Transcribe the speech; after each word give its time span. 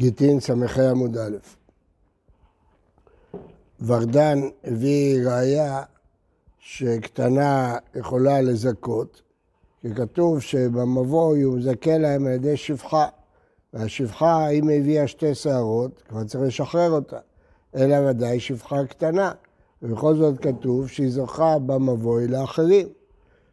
גיטין 0.00 0.40
ס"ה 0.40 0.52
עמוד 0.90 1.16
א'. 1.18 1.36
ורדן 3.86 4.38
הביא 4.64 5.28
ראיה 5.28 5.82
שקטנה 6.58 7.76
יכולה 7.94 8.40
לזכות, 8.40 9.22
כי 9.80 9.94
כתוב 9.94 10.40
שבמבוא 10.40 11.36
הוא 11.36 11.58
מזכה 11.58 11.98
להם 11.98 12.26
על 12.26 12.32
ידי 12.32 12.56
שפחה, 12.56 13.06
והשפחה, 13.72 14.48
אם 14.48 14.68
הביאה 14.68 15.06
שתי 15.06 15.34
שערות, 15.34 16.02
כבר 16.08 16.24
צריך 16.24 16.44
לשחרר 16.44 16.90
אותה, 16.90 17.18
אלא 17.76 18.10
ודאי 18.10 18.40
שפחה 18.40 18.86
קטנה, 18.86 19.32
ובכל 19.82 20.16
זאת 20.16 20.38
כתוב 20.38 20.88
שהיא 20.88 21.10
זוכה 21.10 21.58
במבוא 21.58 22.20
לאחרים. 22.20 22.88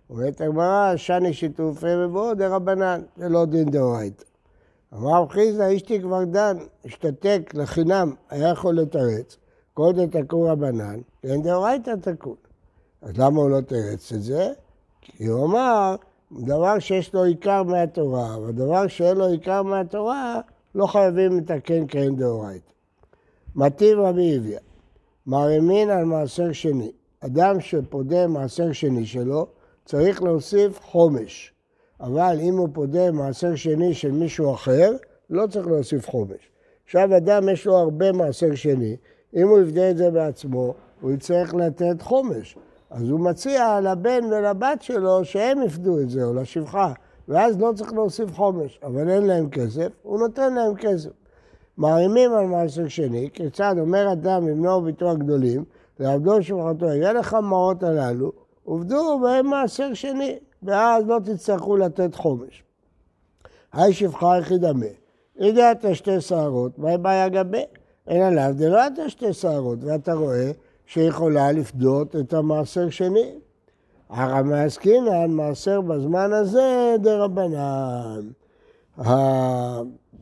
אומרת 0.09 0.41
הגמרא, 0.41 0.93
שני 0.95 1.33
שיתופי 1.33 1.95
מבוא 2.05 2.33
דרבנן, 2.33 3.01
זה 3.17 3.29
לא 3.29 3.45
דין 3.45 3.69
דאורייתא. 3.71 4.26
אמר 4.93 5.21
רב 5.21 5.29
חיסדא, 5.29 5.75
אשתי 5.75 6.01
כבר 6.01 6.23
דן, 6.23 6.57
השתתק 6.85 7.51
לחינם, 7.53 8.13
היה 8.29 8.49
יכול 8.49 8.75
לתרץ. 8.75 9.37
כל 9.73 9.93
דתקו 9.95 10.41
רבנן, 10.41 10.99
אין 11.23 11.41
דאורייתא 11.41 11.91
תקון. 12.01 12.35
אז 13.01 13.17
למה 13.17 13.41
הוא 13.41 13.49
לא 13.49 13.61
תרץ 13.61 14.13
את 14.13 14.21
זה? 14.21 14.51
כי 15.01 15.25
הוא 15.25 15.45
אמר, 15.45 15.95
דבר 16.31 16.79
שיש 16.79 17.13
לו 17.13 17.23
עיקר 17.23 17.63
מהתורה, 17.63 18.39
ודבר 18.39 18.87
שאין 18.87 19.17
לו 19.17 19.25
עיקר 19.25 19.63
מהתורה, 19.63 20.41
לא 20.75 20.85
חייבים 20.85 21.37
לתקן 21.37 21.87
כאין 21.87 22.15
דאורייתא. 22.15 22.71
מטיב 23.55 23.99
רבי 23.99 24.37
אביה, 24.37 24.59
מערימין 25.25 25.89
על 25.89 26.05
מעשר 26.05 26.51
שני. 26.51 26.91
אדם 27.19 27.59
שפודה 27.59 28.27
מעשר 28.27 28.71
שני 28.71 29.05
שלו, 29.05 29.47
צריך 29.85 30.23
להוסיף 30.23 30.79
חומש. 30.81 31.53
אבל 32.01 32.37
אם 32.39 32.57
הוא 32.57 32.69
פודה 32.73 33.11
מעשר 33.11 33.55
שני 33.55 33.93
של 33.93 34.11
מישהו 34.11 34.53
אחר, 34.53 34.91
לא 35.29 35.47
צריך 35.47 35.67
להוסיף 35.67 36.09
חומש. 36.09 36.49
עכשיו 36.85 37.17
אדם 37.17 37.49
יש 37.49 37.65
לו 37.65 37.77
הרבה 37.77 38.11
מעשר 38.11 38.55
שני, 38.55 38.95
אם 39.35 39.47
הוא 39.47 39.59
יבדה 39.59 39.89
את 39.89 39.97
זה 39.97 40.11
בעצמו, 40.11 40.73
הוא 41.01 41.11
יצטרך 41.11 41.53
לתת 41.53 42.01
חומש. 42.01 42.57
אז 42.89 43.09
הוא 43.09 43.19
מציע 43.19 43.79
לבן 43.81 44.25
ולבת 44.31 44.81
שלו 44.81 45.25
שהם 45.25 45.61
יפדו 45.61 45.99
את 45.99 46.09
זה, 46.09 46.23
או 46.23 46.33
לשפחה, 46.33 46.93
ואז 47.27 47.61
לא 47.61 47.71
צריך 47.75 47.93
להוסיף 47.93 48.35
חומש, 48.35 48.79
אבל 48.83 49.09
אין 49.09 49.25
להם 49.25 49.49
כסף, 49.49 49.87
הוא 50.03 50.19
נותן 50.19 50.53
להם 50.53 50.75
כסף. 50.75 51.09
מערימים 51.77 52.33
על 52.33 52.45
מעשר 52.45 52.87
שני, 52.87 53.29
כיצד 53.33 53.75
אומר 53.79 54.11
אדם 54.11 54.47
עם 54.47 54.61
נוער 54.61 54.79
ביתו 54.79 55.11
הגדולים, 55.11 55.63
לעבדו 55.99 56.43
שפחתו, 56.43 56.85
יהיה 56.85 57.13
לך 57.13 57.33
מעות 57.33 57.83
הללו, 57.83 58.31
עובדו 58.63 59.19
בהם 59.19 59.47
מעשר 59.47 59.93
שני. 59.93 60.37
ואז 60.63 61.07
לא 61.07 61.19
תצטרכו 61.25 61.77
לתת 61.77 62.15
חומש. 62.15 62.63
היי 63.73 63.93
שפחה 63.93 64.37
יחידה 64.39 64.73
מה, 64.73 64.85
הגעת 65.39 65.85
שתי 65.93 66.21
שערות, 66.21 66.79
מה 66.79 66.97
בעיה 66.97 67.29
גבה? 67.29 67.57
אין 68.07 68.21
עליו 68.21 68.53
דלא 68.57 68.87
אתה 68.87 69.09
שתי 69.09 69.33
שערות, 69.33 69.79
ואתה 69.83 70.13
רואה 70.13 70.51
שיכולה 70.85 71.51
לפדות 71.51 72.15
את 72.15 72.33
המעשר 72.33 72.89
שני. 72.89 73.31
הרמה 74.09 74.63
עסקינן, 74.63 75.31
מעשר 75.31 75.81
בזמן 75.81 76.33
הזה 76.33 76.95
דרבנן. 77.01 78.29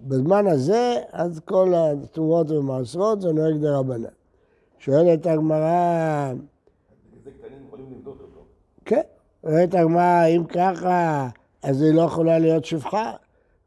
בזמן 0.08 0.48
הזה, 0.48 0.96
אז 1.12 1.40
כל 1.40 1.74
התרומות 1.76 2.52
ומעשרות 2.52 3.22
זה 3.22 3.32
נוהג 3.32 3.58
דרבנן. 3.58 4.10
שואלת 4.80 5.26
הגמרא... 5.26 6.34
כן. 8.86 9.02
אומרת 9.46 9.76
הגמרא, 9.76 10.26
אם 10.26 10.44
ככה, 10.44 11.28
אז 11.64 11.82
היא 11.82 11.94
לא 11.94 12.02
יכולה 12.02 12.40
להיות 12.40 12.66
שפחה. 12.66 13.12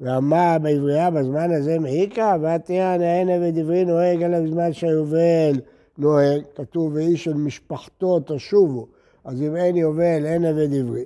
ואמר 0.01 0.57
בעברייה 0.63 1.11
בזמן 1.11 1.51
הזה 1.51 1.79
מעיקה, 1.79 2.37
ותהיה 2.41 2.99
נהנה 2.99 3.33
ודברי 3.43 3.85
נוהג 3.85 4.23
אלא 4.23 4.41
בזמן 4.41 4.73
שהיובל 4.73 5.61
נוהג, 5.99 6.43
כתוב 6.55 6.95
ואיש 6.95 7.25
של 7.25 7.35
משפחתו 7.35 8.21
תשובו, 8.27 8.87
אז 9.25 9.43
אם 9.43 9.57
אין 9.57 9.77
יובל 9.77 10.27
אין 10.27 10.45
עבד 10.45 10.75
עברי. 10.75 11.05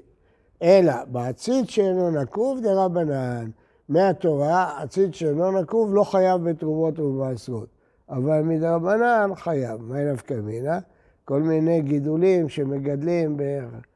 אלא 0.62 0.92
בעציץ 1.06 1.70
שאינו 1.70 2.10
נקוב 2.10 2.60
דרבנן, 2.62 3.50
מהתורה, 3.88 4.82
עציץ 4.82 5.14
שאינו 5.14 5.60
נקוב 5.60 5.94
לא 5.94 6.04
חייב 6.04 6.50
בתרומות 6.50 6.98
ובמעשרות, 6.98 7.68
אבל 8.10 8.42
מדרבנן 8.42 9.30
חייב. 9.36 9.82
מה 9.82 10.12
נפקא 10.12 10.34
מינה? 10.34 10.78
כל 11.24 11.42
מיני 11.42 11.80
גידולים 11.80 12.48
שמגדלים 12.48 13.36
בערך. 13.36 13.91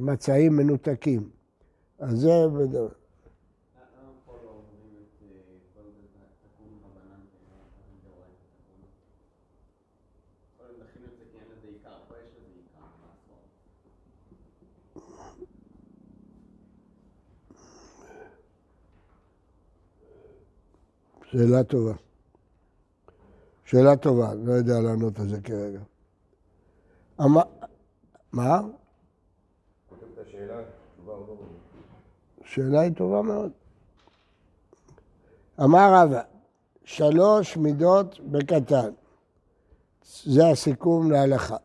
מצעים 0.00 0.56
מנותקים. 0.56 1.30
אז 1.98 2.20
זה. 2.20 2.30
שאלה 21.32 21.64
טובה. 21.64 21.92
שאלה 23.64 23.96
טובה, 23.96 24.34
לא 24.34 24.52
יודע 24.52 24.80
לענות 24.80 25.18
על 25.18 25.28
זה 25.28 25.40
כרגע. 25.40 25.80
מה? 28.32 28.60
שאלה 32.44 32.80
היא 32.80 32.92
טובה 32.92 33.22
מאוד. 33.22 33.50
אמר 35.64 35.92
רבא, 35.94 36.20
שלוש 36.84 37.56
מידות 37.56 38.20
בקטן. 38.30 38.90
זה 40.24 40.48
הסיכום 40.48 41.10
להלכה. 41.10 41.56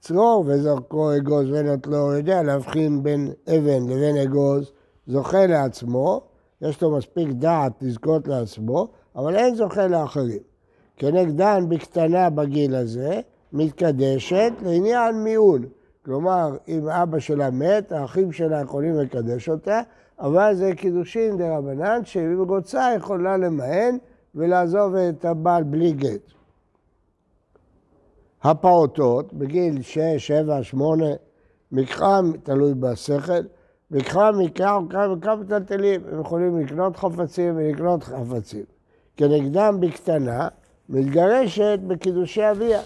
צרור 0.00 0.44
וזרקו 0.46 1.16
אגוז 1.16 1.50
ונוטלו, 1.50 1.98
הוא 1.98 2.12
יודע 2.12 2.42
להבחין 2.42 3.02
בין 3.02 3.32
אבן 3.48 3.88
לבין 3.88 4.16
אגוז, 4.16 4.72
זוכה 5.06 5.46
לעצמו, 5.46 6.20
יש 6.62 6.82
לו 6.82 6.96
מספיק 6.96 7.28
דעת 7.28 7.72
לזכות 7.80 8.28
לעצמו, 8.28 8.88
אבל 9.16 9.36
אין 9.36 9.54
זוכה 9.54 9.86
לאחרים. 9.86 10.42
כנגדן 10.96 11.68
בקטנה 11.68 12.30
בגיל 12.30 12.74
הזה, 12.74 13.20
מתקדשת 13.52 14.52
לעניין 14.62 15.22
מיעול. 15.22 15.66
כלומר, 16.04 16.56
אם 16.68 16.88
אבא 16.88 17.18
שלה 17.18 17.50
מת, 17.50 17.92
האחים 17.92 18.32
שלה 18.32 18.60
יכולים 18.60 18.94
לקדש 18.94 19.48
אותה, 19.48 19.80
אבל 20.18 20.54
זה 20.54 20.74
קידושין 20.76 21.36
דה 21.36 21.56
רבנן, 21.56 22.04
שאם 22.04 22.42
רוצה 22.48 22.92
יכולה 22.96 23.36
למהן 23.36 23.98
ולעזוב 24.34 24.94
את 24.94 25.24
הבעל 25.24 25.62
בלי 25.62 25.92
גט. 25.92 26.32
הפעוטות, 28.42 29.34
בגיל 29.34 29.82
6, 29.82 29.98
7, 29.98 30.62
8, 30.62 31.04
מקחם, 31.72 32.32
תלוי 32.42 32.74
בשכל, 32.74 33.42
מקחם, 33.90 34.34
מקרא 34.38 34.78
וכמה 35.08 35.36
מטלטלים, 35.36 36.00
הם 36.12 36.20
יכולים 36.20 36.58
לקנות 36.58 36.96
חפצים 36.96 37.56
ולקנות 37.56 38.02
חפצים. 38.02 38.64
כנגדם 39.16 39.76
בקטנה, 39.80 40.48
מתגרשת 40.88 41.78
בקידושי 41.86 42.50
אביה. 42.50 42.80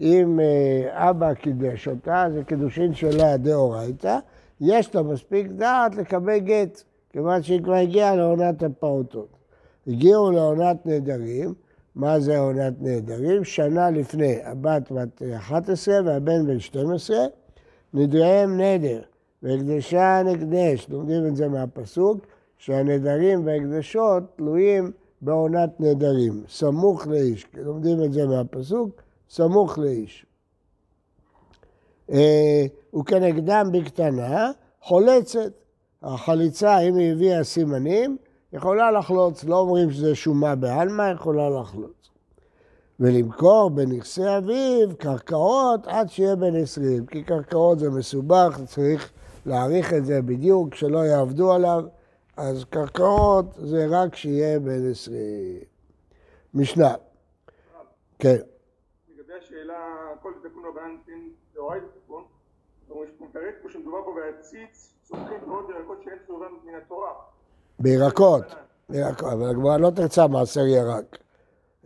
אם 0.00 0.40
אה, 0.40 1.10
אבא 1.10 1.34
קידש 1.34 1.88
אותה, 1.88 2.26
זה 2.32 2.44
קידושין 2.44 2.94
שלה 2.94 3.36
דאורייתא, 3.36 4.18
יש 4.60 4.94
לה 4.94 5.02
מספיק 5.02 5.46
דעת 5.46 5.96
לקבל 5.96 6.38
גט, 6.38 6.82
כיוון 7.12 7.42
שהיא 7.42 7.62
כבר 7.62 7.74
הגיעה 7.74 8.16
לעונת 8.16 8.62
הפעוטות. 8.62 9.28
הגיעו 9.86 10.30
לעונת 10.30 10.86
נדרים, 10.86 11.54
מה 11.94 12.20
זה 12.20 12.38
עונת 12.38 12.72
נדרים? 12.80 13.44
שנה 13.44 13.90
לפני, 13.90 14.36
הבת 14.44 14.92
בת 14.92 15.22
11 15.36 15.94
והבן 16.04 16.46
בן 16.46 16.58
12, 16.60 17.16
נדריהם 17.94 18.60
נדר, 18.60 19.00
והקדשה 19.42 20.22
נקדש, 20.24 20.86
לומדים 20.88 21.26
את 21.26 21.36
זה 21.36 21.48
מהפסוק, 21.48 22.26
שהנדרים 22.58 23.46
והקדשות 23.46 24.22
תלויים 24.36 24.90
בעונת 25.20 25.80
נדרים, 25.80 26.42
סמוך 26.48 27.06
לאיש, 27.06 27.46
לומדים 27.54 28.04
את 28.04 28.12
זה 28.12 28.26
מהפסוק, 28.26 29.02
סמוך 29.30 29.78
לאיש. 29.78 30.26
אה, 32.10 32.66
וכנגדם 32.94 33.68
בקטנה 33.72 34.50
חולצת. 34.80 35.52
החליצה, 36.02 36.78
אם 36.78 36.96
היא 36.96 37.12
הביאה 37.12 37.44
סימנים, 37.44 38.16
יכולה 38.52 38.90
לחלוץ, 38.90 39.44
לא 39.44 39.58
אומרים 39.58 39.90
שזה 39.90 40.14
שומה 40.14 40.54
בעלמא, 40.54 41.12
יכולה 41.14 41.50
לחלוץ. 41.50 42.10
ולמכור 43.00 43.70
בנכסי 43.70 44.36
אביו 44.38 44.96
קרקעות 44.98 45.86
עד 45.86 46.10
שיהיה 46.10 46.36
בן 46.36 46.56
עשרים, 46.56 47.06
כי 47.06 47.22
קרקעות 47.22 47.78
זה 47.78 47.90
מסובך, 47.90 48.60
צריך 48.66 49.12
להעריך 49.46 49.94
את 49.94 50.04
זה 50.04 50.22
בדיוק, 50.22 50.74
שלא 50.74 50.98
יעבדו 50.98 51.52
עליו, 51.52 51.84
אז 52.36 52.64
קרקעות 52.64 53.46
זה 53.58 53.86
רק 53.90 54.16
שיהיה 54.16 54.60
בן 54.60 54.90
עשרים. 54.90 55.58
משנה. 56.54 56.94
כן. 58.18 58.36
השאלה, 59.50 60.08
כל 60.22 60.32
תיקון 60.42 60.62
רבנן 60.64 60.96
כן 61.06 61.18
דאורייתא 61.54 61.86
תיקון, 61.94 62.22
הוא 62.88 63.04
מפרט 63.20 63.54
פה 63.62 63.68
שמדובר 63.72 64.04
פה 64.04 64.14
בעציץ, 64.14 64.92
צורכים 65.02 65.40
פירות 65.44 65.68
וירקות 65.68 66.00
שאין 66.04 66.18
צורם 66.26 66.56
מן 66.64 66.74
התורה. 66.74 67.12
בירקות, 67.78 68.44
אבל 69.20 69.50
הגמרא 69.50 69.76
לא 69.76 69.90
תרצה 69.90 70.26
מעשר 70.26 70.66
ירק. 70.66 71.18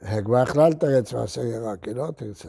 הגמרא 0.03 0.43
יכלה 0.43 0.69
לתרץ 0.69 1.13
מעשר 1.13 1.45
ירק, 1.45 1.85
היא 1.89 1.97
לא 1.97 2.07
תרצה. 2.17 2.49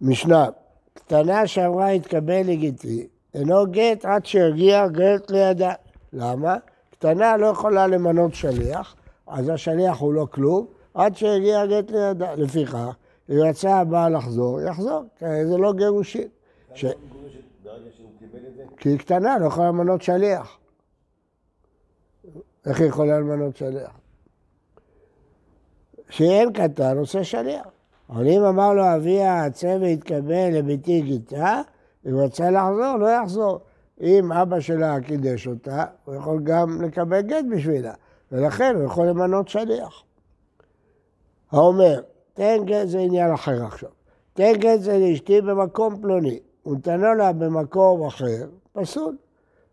משנה, 0.00 0.48
קטנה 0.94 1.46
שאמרה 1.46 1.88
התקבל 1.88 2.42
לגיטי, 2.44 3.08
אינו 3.34 3.64
גט 3.70 4.04
עד 4.04 4.26
שיגיע 4.26 4.88
גט 4.88 5.30
לידה. 5.30 5.72
למה? 6.12 6.56
קטנה 6.90 7.36
לא 7.36 7.46
יכולה 7.46 7.86
למנות 7.86 8.34
שליח, 8.34 8.96
אז 9.26 9.48
השליח 9.48 9.98
הוא 9.98 10.14
לא 10.14 10.26
כלום, 10.30 10.66
עד 10.94 11.16
שיגיע 11.16 11.66
גט 11.66 11.90
לידה. 11.90 12.34
לפיכך, 12.34 12.96
אם 13.30 13.34
רצה 13.34 13.76
הבעל 13.76 14.16
לחזור, 14.16 14.60
יחזור, 14.60 15.04
כי 15.18 15.46
זה 15.46 15.56
לא 15.58 15.72
גירושין. 15.72 16.28
ש... 16.74 16.84
כי 18.76 18.88
היא 18.88 18.98
קטנה, 18.98 19.38
לא 19.38 19.46
יכולה 19.46 19.68
למנות 19.68 20.02
שליח. 20.02 20.58
איך 22.66 22.80
היא 22.80 22.88
יכולה 22.88 23.18
למנות 23.18 23.56
שליח? 23.56 23.90
שאין 26.10 26.52
קטן 26.52 26.98
עושה 26.98 27.24
שליח. 27.24 27.66
אבל 28.10 28.28
אם 28.28 28.42
אמר 28.42 28.74
לו 28.74 28.94
אביה 28.96 29.44
הצא 29.44 29.78
והתקבל 29.80 30.48
לביתי 30.52 31.00
גיטה, 31.00 31.62
אם 32.06 32.18
רצה 32.18 32.50
לחזור, 32.50 32.96
לא 32.96 33.06
יחזור. 33.10 33.60
אם 34.00 34.32
אבא 34.32 34.60
שלה 34.60 35.00
קידש 35.00 35.46
אותה, 35.46 35.84
הוא 36.04 36.14
יכול 36.14 36.40
גם 36.42 36.82
לקבל 36.82 37.20
גט 37.20 37.44
בשבילה, 37.50 37.94
ולכן 38.32 38.74
הוא 38.76 38.84
יכול 38.84 39.06
למנות 39.06 39.48
שליח. 39.48 40.02
האומר, 41.50 42.00
תן 42.34 42.56
גט 42.64 42.88
זה 42.88 42.98
עניין 42.98 43.32
אחר 43.32 43.64
עכשיו. 43.64 43.90
תן 44.32 44.52
גט 44.52 44.80
זה 44.80 44.98
לאשתי 44.98 45.40
במקום 45.40 46.00
פלוני, 46.00 46.38
ונתנו 46.66 47.14
לה 47.14 47.32
במקום 47.32 48.06
אחר, 48.06 48.46
פסול. 48.72 49.16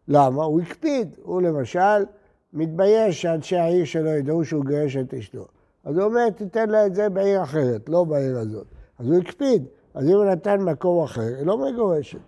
למה? 0.07 0.43
הוא 0.43 0.61
הקפיד. 0.61 1.15
הוא 1.23 1.41
למשל 1.41 2.05
מתבייש 2.53 3.21
שאנשי 3.21 3.57
העיר 3.57 3.85
שלו 3.85 4.09
ידעו 4.09 4.45
שהוא 4.45 4.65
גירש 4.65 4.97
את 4.97 5.13
אשתו. 5.13 5.45
אז 5.83 5.97
הוא 5.97 6.05
אומר, 6.05 6.29
תיתן 6.29 6.69
לה 6.69 6.85
את 6.85 6.95
זה 6.95 7.09
בעיר 7.09 7.43
אחרת, 7.43 7.89
לא 7.89 8.03
בעיר 8.03 8.37
הזאת. 8.37 8.67
אז 8.99 9.07
הוא 9.07 9.17
הקפיד. 9.17 9.65
אז 9.93 10.09
אם 10.09 10.15
הוא 10.15 10.25
נתן 10.25 10.61
מקום 10.61 11.03
אחר, 11.03 11.21
היא 11.21 11.45
לא 11.45 11.57
מגורשת. 11.57 12.19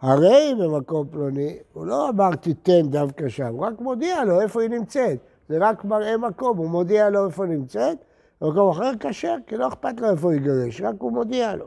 הרי 0.00 0.54
במקום 0.60 1.08
פלוני, 1.10 1.58
הוא 1.72 1.86
לא 1.86 2.08
אמר 2.08 2.34
תיתן 2.34 2.82
דווקא 2.82 3.28
שם, 3.28 3.46
הוא 3.46 3.66
רק 3.66 3.80
מודיע 3.80 4.24
לו 4.24 4.40
איפה 4.40 4.62
היא 4.62 4.70
נמצאת. 4.70 5.18
זה 5.48 5.58
רק 5.60 5.84
מראה 5.84 6.16
מקום, 6.16 6.58
הוא 6.58 6.68
מודיע 6.68 7.10
לו 7.10 7.26
איפה 7.26 7.46
נמצאת, 7.46 7.98
במקום 8.42 8.70
אחר 8.70 8.90
כשר, 9.00 9.34
כי 9.46 9.56
לא 9.56 9.68
אכפת 9.68 10.00
לו 10.00 10.10
איפה 10.10 10.26
הוא 10.26 10.34
יגרש, 10.34 10.80
רק 10.80 10.94
הוא 10.98 11.12
מודיע 11.12 11.56
לו. 11.56 11.66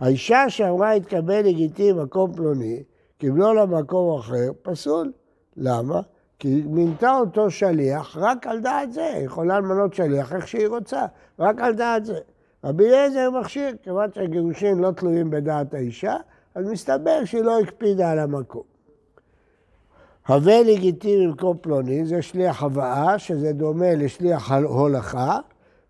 האישה 0.00 0.50
שאמרה 0.50 0.92
התקבל 0.92 1.40
לגיטי 1.40 1.92
מקום 1.92 2.32
פלוני, 2.32 2.82
קיבלו 3.18 3.54
לה 3.54 3.66
מקום 3.66 4.18
אחר, 4.18 4.50
פסול. 4.62 5.12
למה? 5.56 6.00
כי 6.38 6.62
מינתה 6.66 7.18
אותו 7.18 7.50
שליח 7.50 8.16
רק 8.16 8.46
על 8.46 8.60
דעת 8.60 8.92
זה, 8.92 9.04
היא 9.04 9.24
יכולה 9.24 9.58
למנות 9.58 9.94
שליח 9.94 10.32
איך 10.32 10.48
שהיא 10.48 10.68
רוצה, 10.68 11.06
רק 11.38 11.60
על 11.60 11.74
דעת 11.74 12.04
זה. 12.04 12.18
רבי 12.64 12.88
אליעזר 12.88 13.30
מכשיר, 13.30 13.76
כיוון 13.82 14.12
שהגירושין 14.14 14.78
לא 14.78 14.90
תלויים 14.90 15.30
בדעת 15.30 15.74
האישה, 15.74 16.16
אז 16.54 16.66
מסתבר 16.66 17.24
שהיא 17.24 17.42
לא 17.42 17.60
הקפידה 17.60 18.10
על 18.10 18.18
המקום. 18.18 18.62
הווה 20.28 20.62
לגיטימי 20.62 21.26
במקום 21.26 21.56
פלוני 21.60 22.06
זה 22.06 22.22
שליח 22.22 22.62
הבאה, 22.62 23.18
שזה 23.18 23.52
דומה 23.52 23.94
לשליח 23.94 24.52
הולכה, 24.52 25.38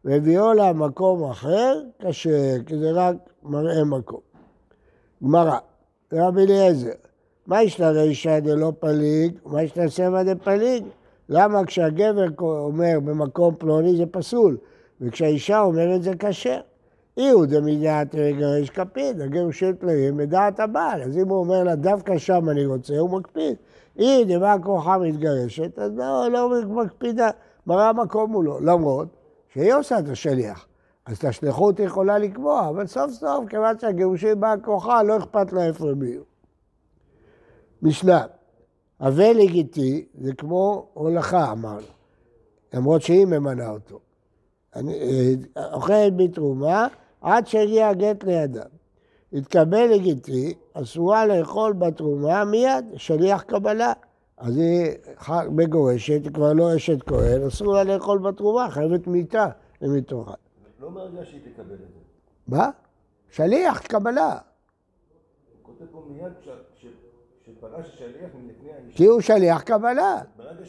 והביאו 0.05 0.53
לה 0.53 0.73
מקום 0.73 1.31
אחר, 1.31 1.81
קשה, 2.03 2.65
כי 2.67 2.79
זה 2.79 2.91
רק 2.91 3.17
מראה 3.43 3.85
מקום. 3.85 4.21
גמרא, 5.25 5.59
רבי 6.13 6.43
אליעזר, 6.43 6.91
מה 7.47 7.63
יש 7.63 7.81
לה 7.81 7.91
רישא 7.91 8.41
דלא 8.41 8.73
פליג, 8.81 9.33
מה 9.47 9.63
יש 9.63 9.77
לה 9.79 9.89
סבא 9.89 10.23
דפליג? 10.23 10.85
למה 11.29 11.65
כשהגבר 11.65 12.27
אומר 12.39 12.99
במקום 13.05 13.55
פלוני 13.55 13.97
זה 13.97 14.07
פסול, 14.07 14.57
וכשהאישה 15.01 15.61
אומרת 15.61 16.03
זה 16.03 16.13
כשר? 16.19 16.61
אי 17.17 17.31
הוא 17.31 17.47
דמידעת 17.47 18.15
רגרש 18.15 18.71
קפיד, 18.71 19.21
הגירושים 19.21 19.73
תלויים 19.73 20.17
בדעת 20.17 20.61
הבעל, 20.61 21.03
אז 21.03 21.19
אם 21.19 21.29
הוא 21.29 21.39
אומר 21.39 21.65
לה 21.65 21.75
דווקא 21.75 22.19
שם 22.19 22.51
אני 22.51 22.67
רוצה, 22.67 22.99
הוא 22.99 23.11
מקפיד. 23.11 23.57
היא 23.97 24.27
דמה 24.27 24.57
כוחה 24.63 24.99
מתגרשת, 24.99 25.79
אז 25.79 25.93
לא, 25.97 26.29
לא 26.31 26.51
מקפידה, 26.69 27.31
מראה 27.67 27.93
מקום 27.93 28.33
מולו, 28.33 28.61
למרות 28.61 29.09
שהיא 29.53 29.75
עושה 29.75 29.99
את 29.99 30.09
השליח. 30.09 30.67
אז 31.07 31.17
את 31.17 31.25
השליחות 31.25 31.79
היא 31.79 31.87
יכולה 31.87 32.19
לקבוע, 32.19 32.69
אבל 32.69 32.87
סוף 32.87 33.11
סוף, 33.11 33.49
כיוון 33.49 33.79
שהגירושים 33.79 34.41
באה 34.41 34.55
כוחה, 34.65 35.03
לא 35.03 35.19
אכפת 35.19 35.53
לה 35.53 35.67
איפה 35.67 35.91
הם 35.91 36.03
יהיו. 36.03 36.23
משנה, 37.83 38.25
הווה 38.99 39.33
לגיטי 39.33 40.07
זה 40.15 40.35
כמו 40.35 40.89
הולכה 40.95 41.53
אמרנו, 41.53 41.87
למרות 42.75 43.03
שהיא 43.03 43.27
ממנה 43.27 43.71
אותו. 43.71 44.01
אה, 44.77 44.83
אוכל 45.73 46.11
בתרומה 46.17 46.87
עד 47.21 47.47
שהגיע 47.47 47.89
הגט 47.89 48.25
לידם. 48.25 48.61
התקבל 49.33 49.87
לגיטי, 49.87 50.55
אסורה 50.75 51.27
לאכול 51.27 51.73
בתרומה 51.73 52.45
מיד, 52.45 52.85
שליח 52.97 53.43
קבלה. 53.43 53.93
אז 54.39 54.57
היא 54.57 54.91
מגורשת, 55.51 56.21
היא 56.25 56.33
כבר 56.33 56.53
לא 56.53 56.77
אשת 56.77 57.03
כהן, 57.03 57.43
אסור 57.47 57.75
לה 57.75 57.85
לאכול 57.85 58.19
בתרומה, 58.19 58.71
חייבת 58.71 59.07
מיתה 59.07 59.47
תאכל. 59.79 60.33
לא 60.81 60.91
מהרגע 60.91 61.25
שהיא 61.25 61.41
תקבל 61.41 61.75
את 61.75 61.79
זה. 61.79 61.85
מה? 62.49 62.71
שליח 63.31 63.81
קבלה. 63.81 64.33
הוא 64.33 64.39
כותב 65.63 65.85
פה 65.93 66.05
מיד 66.09 66.33
שפרש 67.45 67.87
השליח 67.87 68.31
מלפני 68.35 68.73
האישה. 68.73 68.97
כי 68.97 69.07
הוא 69.07 69.21
שליח 69.21 69.63
קבלה. 69.63 70.21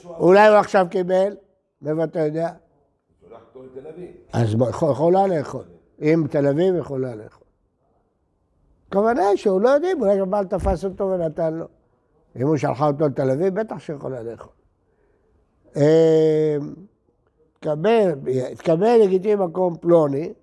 אולי 0.06 0.48
הוא 0.48 0.58
עכשיו 0.58 0.88
קיבל, 0.92 1.36
מאיפה 1.82 2.04
אתה 2.04 2.20
יודע? 2.20 2.50
אז 4.34 4.56
יכולה 4.92 5.28
לאכול. 5.28 5.64
אם 6.02 6.24
תל 6.30 6.48
אביב 6.48 6.76
יכולה 6.76 7.16
לאכול. 7.16 7.48
הכוונה 8.88 9.28
היא 9.28 9.38
שהוא 9.38 9.62
לא 9.62 9.70
יודעים, 9.70 10.02
אולי 10.02 10.20
הבעל 10.20 10.46
תפס 10.46 10.86
אותו 10.86 11.04
ונתן 11.04 11.54
לו. 11.54 11.66
אם 12.40 12.48
הוא 12.48 12.58
שלחה 12.58 12.88
אותו 12.88 13.06
לתל 13.06 13.32
אביב, 13.32 13.60
בטח 13.60 13.80
שיכולה 13.80 14.24
לאכול. 14.24 14.52
התקבל 18.52 18.98
לגיטים 19.04 19.42
מקום 19.42 19.76
פלוני, 19.78 20.34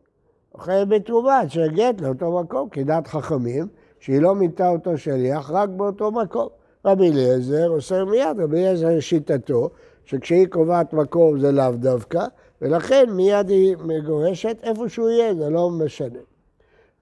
אוכל 0.54 0.84
בתרומה, 0.84 1.42
שגט 1.48 2.00
לאותו 2.00 2.40
מקום, 2.40 2.68
כדת 2.68 3.06
חכמים, 3.06 3.66
שהיא 4.00 4.20
לא 4.20 4.34
מינתה 4.34 4.68
אותו 4.68 4.98
שליח 4.98 5.50
רק 5.50 5.68
באותו 5.68 6.10
מקום. 6.10 6.48
רבי 6.84 7.10
אליעזר 7.10 7.68
עושה 7.68 8.04
מיד, 8.04 8.40
רבי 8.40 8.56
אליעזר 8.56 9.00
שיטתו, 9.00 9.70
שכשהיא 10.04 10.46
קובעת 10.46 10.92
מקום 10.92 11.40
זה 11.40 11.52
לאו 11.52 11.72
דווקא, 11.72 12.26
ולכן 12.62 13.04
מיד 13.10 13.48
היא 13.48 13.76
מגורשת 13.76 14.56
איפה 14.62 14.88
שהוא 14.88 15.08
יהיה, 15.08 15.34
זה 15.34 15.50
לא 15.50 15.70
משנה. 15.70 16.18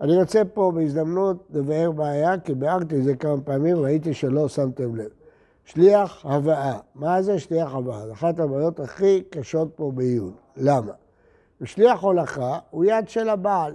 אני 0.01 0.17
רוצה 0.17 0.43
פה 0.45 0.73
בהזדמנות 0.75 1.49
לבאר 1.51 1.91
בעיה, 1.91 2.39
כי 2.39 2.55
ביארתי 2.55 2.99
את 2.99 3.05
זה 3.05 3.17
כמה 3.17 3.41
פעמים, 3.41 3.77
ראיתי 3.77 4.15
שלא 4.15 4.49
שמתם 4.49 4.97
לב. 4.97 5.09
שליח 5.65 6.27
הבאה. 6.27 6.79
מה 6.95 7.23
זה 7.23 7.39
שליח 7.39 7.75
הבאה? 7.75 8.07
זו 8.07 8.13
אחת 8.13 8.41
הבעיות 8.41 8.81
הכי 8.81 9.23
קשות 9.31 9.69
פה 9.77 9.91
בעיון. 9.95 10.33
למה? 10.57 10.93
שליח 11.65 12.01
הולכה 12.01 12.59
הוא 12.71 12.85
יד 12.85 13.09
של 13.09 13.29
הבעל. 13.29 13.75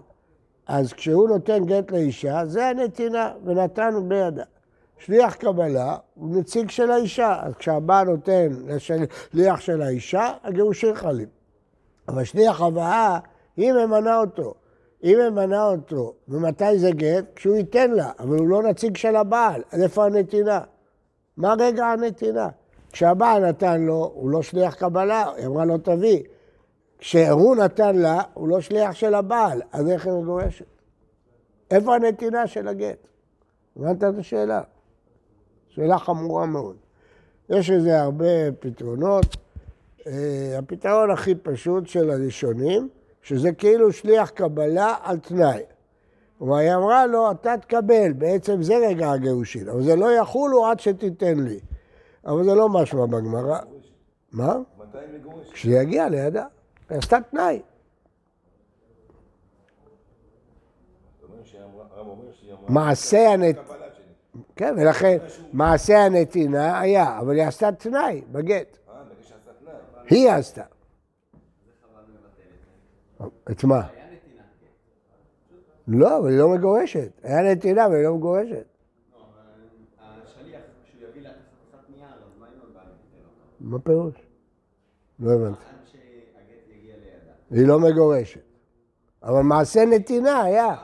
אז 0.68 0.94
כשהוא 0.94 1.30
נותן 1.30 1.66
גט 1.66 1.92
לאישה, 1.92 2.46
זה 2.46 2.68
הנתינה, 2.68 3.32
ונתנו 3.46 4.10
בידה. 4.10 4.44
שליח 4.98 5.36
קבלה 5.36 5.98
הוא 6.16 6.36
נציג 6.36 6.70
של 6.70 6.92
האישה, 6.92 7.40
אז 7.42 7.54
כשהבעל 7.54 8.08
נותן 8.08 8.48
לשליח 8.66 9.60
של 9.60 9.82
האישה, 9.82 10.32
הגירושים 10.44 10.96
חלים. 10.96 11.28
אבל 12.08 12.24
שליח 12.24 12.62
הבאה, 12.62 13.20
היא 13.58 13.74
ממנה 13.74 14.20
אותו. 14.20 14.54
היא 15.02 15.18
ממנה 15.18 15.66
אותו, 15.68 16.14
ומתי 16.28 16.80
זה 16.80 16.92
גט? 16.92 17.26
כשהוא 17.36 17.56
ייתן 17.56 17.92
לה, 17.92 18.12
אבל 18.20 18.38
הוא 18.38 18.48
לא 18.48 18.64
נציג 18.64 18.98
של 18.98 19.16
הבעל, 19.16 19.62
אז 19.72 19.82
איפה 19.82 20.06
הנתינה? 20.06 20.62
מה 21.38 21.54
רגע 21.60 21.86
הנתינה? 21.86 22.50
כשהבעל 22.92 23.50
נתן 23.50 23.82
לו, 23.82 24.12
הוא 24.14 24.30
לא 24.30 24.42
שליח 24.42 24.76
קבלה, 24.76 25.32
היא 25.36 25.46
אמרה 25.46 25.66
לו 25.66 25.78
תביא. 25.78 26.24
כשהוא 26.98 27.56
נתן 27.56 27.96
לה, 27.96 28.22
הוא 28.34 28.48
לא 28.48 28.62
שליח 28.62 28.92
של 28.92 29.14
הבעל, 29.16 29.62
אז 29.72 29.90
איך 29.90 30.06
היא 30.06 30.14
מגורשת? 30.14 30.66
איפה 31.72 31.96
הנתינה 31.96 32.48
של 32.48 32.68
הגט? 32.68 33.08
הבנת 33.76 34.04
את 34.04 34.20
השאלה? 34.20 34.62
שאלה 35.70 35.98
חמורה 35.98 36.46
מאוד. 36.46 36.76
יש 37.50 37.70
לזה 37.70 38.02
הרבה 38.02 38.52
פתרונות. 38.60 39.26
אה, 40.08 40.56
הפתרון 40.58 41.12
הכי 41.12 41.36
פשוט 41.36 41.88
של 41.88 42.10
הראשונים, 42.10 42.90
שזה 43.22 43.52
כאילו 43.52 43.94
שליח 43.94 44.30
קבלה 44.30 44.96
על 45.04 45.20
תנאי. 45.20 45.62
כלומר, 46.38 46.56
היא 46.56 46.76
אמרה 46.76 47.06
לו, 47.06 47.32
אתה 47.32 47.58
תקבל, 47.58 48.14
בעצם 48.14 48.64
זה 48.64 48.78
רגע 48.78 49.12
הגירושין, 49.12 49.70
אבל 49.70 49.84
זה 49.84 49.96
לא 49.96 50.12
יחולו 50.12 50.66
עד 50.66 50.80
שתיתן 50.80 51.40
לי. 51.40 51.60
אבל 52.26 52.44
זה 52.44 52.56
לא 52.56 52.70
משמע 52.70 53.06
בגמרא. 53.06 53.60
מה? 54.32 54.56
מתי 54.78 54.98
מגורשת? 55.14 55.52
כשיגיע 55.52 56.10
לידה. 56.10 56.46
היא 56.90 56.98
עשתה 56.98 57.18
תנאי. 57.32 57.62
מעשה 62.68 63.30
הנת... 63.30 63.56
כן, 64.56 64.76
ולכן 64.78 65.18
מעשה 65.54 66.06
הנתינה 66.06 66.80
היה, 66.80 67.20
אבל 67.20 67.36
היא 67.36 67.44
עשתה 67.44 67.72
תנאי 67.72 68.22
בגט. 68.32 68.78
אה, 68.90 68.94
היא 70.10 70.32
עשתה. 70.32 70.64
את 73.52 73.64
מה? 73.64 73.88
לא, 75.88 76.18
אבל 76.18 76.30
היא 76.30 76.40
לא 76.40 76.50
מגורשת. 76.50 77.12
היה 77.24 77.52
נתינה 77.52 77.88
והיא 77.88 78.04
לא 78.04 78.16
מגורשת. 78.16 78.66
לא, 79.14 79.20
מה 83.60 83.80
פירוש? 83.80 84.14
לא 85.20 85.32
הבנתי. 85.32 85.64
היא 87.52 87.68
לא 87.68 87.80
מגורשת. 87.80 88.42
אבל 89.24 89.42
מעשה 89.42 89.86
נתינה 89.86 90.42
היה. 90.42 90.76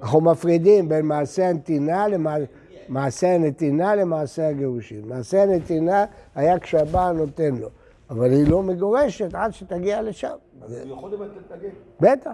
אנחנו 0.00 0.20
מפרידים 0.20 0.88
בין 0.88 1.06
מעשה 1.06 1.48
הנתינה 1.48 2.06
למעשה 2.08 3.34
הנתינה 3.34 3.94
למעשה 3.94 4.48
הגירושין. 4.48 5.08
מעשה 5.08 5.42
הנתינה 5.42 6.04
היה 6.34 6.58
כשהבעל 6.58 7.16
נותן 7.16 7.54
לו, 7.54 7.68
אבל 8.10 8.30
היא 8.30 8.50
לא 8.50 8.62
מגורשת 8.62 9.34
עד 9.34 9.52
שתגיע 9.52 10.02
לשם. 10.02 10.36
אז 10.62 10.72
הוא 10.72 10.96
יכול 10.96 11.12
לבטל 11.12 11.38
את 11.46 11.52
הגט. 11.52 11.72
בטח. 12.00 12.32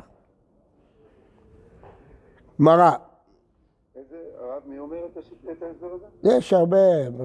גמרא, 2.61 2.90
הרב, 4.38 4.62
מי 4.66 4.78
אומר 4.78 4.97
את 5.06 5.62
ההסבר 5.62 5.88
הזה? 5.95 6.37
יש 6.37 6.52
הרבה 6.52 6.76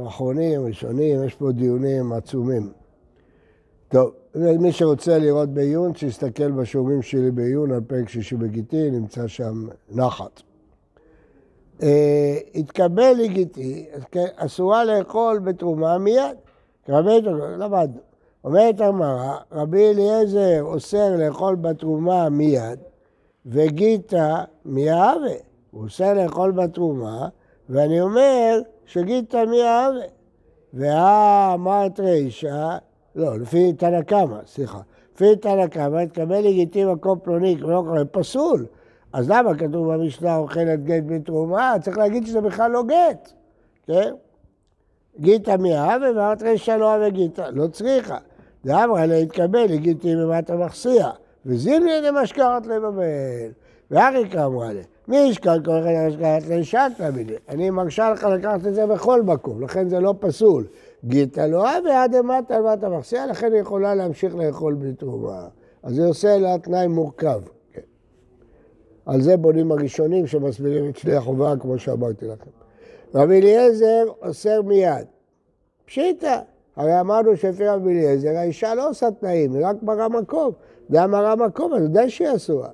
אחרונים, 0.08 0.66
ראשונים, 0.66 1.24
יש 1.24 1.36
פה 1.36 1.52
דיונים 1.52 2.14
עצומים. 2.14 2.72
טוב, 3.90 4.14
מי 4.36 4.72
שרוצה 4.72 5.18
לראות 5.18 5.50
בעיון, 5.50 5.96
שיסתכל 5.96 6.52
בשיעורים 6.52 7.02
שלי 7.02 7.32
בעיון 7.32 7.72
על 7.72 7.82
פרק 7.82 8.10
שישי 8.10 8.36
בגיטי, 8.36 8.92
נמצא 8.92 9.28
שם 9.28 9.68
נחת. 9.90 10.42
אה, 11.84 12.38
התקבל 12.56 13.14
לגיטי, 13.18 13.86
אסורה 14.36 14.86
לאכול 14.86 15.40
בתרומה 15.40 15.98
מיד. 15.98 16.38
למדנו. 16.88 18.11
אומרת 18.44 18.82
הגמרא, 18.82 19.38
רבי 19.52 19.90
אליעזר 19.90 20.62
אוסר 20.62 21.16
לאכול 21.16 21.56
בתרומה 21.56 22.30
מיד, 22.30 22.80
וגיתא 23.46 24.44
מיהווה. 24.66 25.34
הוא 25.72 25.84
אוסר 25.84 26.14
לאכול 26.14 26.52
בתרומה, 26.52 27.28
ואני 27.70 28.02
אומר 28.02 28.60
שגיתא 28.86 29.46
מיהווה. 29.46 30.06
והאמרת 30.74 32.00
רישא, 32.00 32.78
לא, 33.16 33.40
לפי 33.40 33.74
תנא 33.74 34.02
קמא, 34.02 34.38
סליחה. 34.46 34.80
לפי 35.16 35.36
תנא 35.36 35.68
קמא, 35.68 35.98
התקבל 35.98 36.40
לגיטי 36.40 36.86
מקום 36.86 37.20
פלוני, 37.24 37.58
כמו 37.62 37.84
קורא, 37.84 38.00
פסול. 38.12 38.66
אז 39.14 39.30
למה 39.30 39.58
כתוב 39.58 39.94
במשנה 39.94 40.38
אוכלת 40.38 40.84
גט 40.84 41.04
בתרומה? 41.06 41.76
צריך 41.82 41.98
להגיד 41.98 42.26
שזה 42.28 42.42
בכלל 42.42 42.72
לא 42.72 42.84
גט, 42.84 43.34
כן? 43.88 44.14
גיתא 45.20 45.56
מיהווה 45.56 46.10
ואמרת 46.16 46.42
רישא 46.42 46.72
לא 46.72 46.94
אהבה 46.94 47.10
גיתא, 47.10 47.50
לא 47.54 47.68
צריכה. 47.68 48.18
דאמרה 48.66 49.06
לה 49.06 49.16
התקבל 49.16 49.66
לגיטי 49.70 50.16
ממטה 50.16 50.56
מחסיה, 50.56 51.10
וזימני 51.46 51.92
דמשכרת 52.08 52.66
לבבל. 52.66 53.52
ואריקה 53.92 54.46
אמרה 54.46 54.74
לה, 54.74 54.82
מי 55.08 55.18
ישקל 55.18 55.62
כל 55.66 55.72
אחד 55.72 55.90
המשכרת 55.90 56.44
לשקלה 56.50 57.12
בידי? 57.12 57.36
אני 57.50 57.70
מרשה 57.70 58.12
לך 58.12 58.24
לקחת 58.24 58.68
את 58.68 58.74
זה 58.74 58.86
בכל 58.86 59.22
מקום, 59.22 59.64
לכן 59.64 59.90
זה 59.90 60.00
לא 60.00 60.14
פסול. 60.20 60.68
גיתא 61.06 61.42
לא 61.42 61.68
אהבה 61.68 62.04
עד 62.04 62.16
אמטה 62.16 62.56
על 62.56 62.64
מטה 62.64 62.90
מחסיה, 62.90 63.26
לכן 63.26 63.54
היא 63.54 63.62
יכולה 63.62 63.96
להמשיך 63.96 64.36
לאכול 64.36 64.74
בלי 64.74 64.94
תרומה. 64.94 65.48
אז 65.84 65.96
זה 65.96 66.06
עושה 66.06 66.38
לה 66.38 66.58
תנאי 66.58 66.88
מורכב. 66.88 67.42
כן. 67.74 67.82
על 69.06 69.22
זה 69.22 69.38
בונים 69.38 69.72
הראשונים 69.72 70.28
שמסבירים 70.28 70.90
את 70.90 70.98
שני 70.98 71.16
החובה, 71.16 71.54
כמו 71.60 71.80
שאמרתי 71.80 72.26
לכם. 72.26 72.50
רבי 73.16 73.40
אליעזר 73.40 74.04
אוסר 74.22 74.62
מיד. 74.62 75.06
פשיטא. 75.86 76.40
הרי 76.76 77.00
אמרנו 77.00 77.38
שלפי 77.38 77.68
רבי 77.68 77.90
אליעזר, 77.90 78.38
האישה 78.38 78.76
לא 78.76 78.90
עושה 78.90 79.12
תנאים, 79.12 79.56
היא 79.56 79.66
רק 79.66 79.76
מראה 79.84 80.10
מקום. 80.10 80.52
זה 80.90 81.08
מראה 81.08 81.36
מקום, 81.36 81.74
אז 81.74 81.84
ודאי 81.84 82.10
שהיא 82.10 82.36
אסורה. 82.36 82.70